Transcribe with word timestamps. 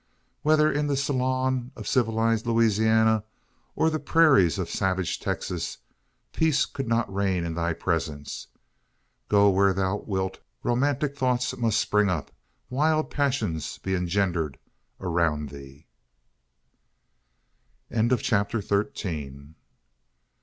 Whether 0.41 0.71
in 0.71 0.87
the 0.87 0.97
salons 0.97 1.71
of 1.75 1.87
civilised 1.87 2.47
Louisiana, 2.47 3.23
or 3.75 3.91
the 3.91 3.99
prairies 3.99 4.57
of 4.57 4.67
savage 4.67 5.19
Texas, 5.19 5.77
peace 6.33 6.65
could 6.65 6.87
not 6.87 7.13
reign 7.13 7.45
in 7.45 7.53
thy 7.53 7.73
presence! 7.73 8.47
Go 9.29 9.51
where 9.51 9.73
thou 9.73 9.97
wilt, 9.97 10.39
romantic 10.63 11.15
thoughts 11.15 11.55
must 11.55 11.79
spring 11.79 12.09
up 12.09 12.31
wild 12.67 13.11
passions 13.11 13.77
be 13.77 13.93
engendered 13.93 14.57
around 14.99 15.49
thee! 15.49 15.85
CHAPTER 18.19 18.59
FOURTEEN. 18.63 19.53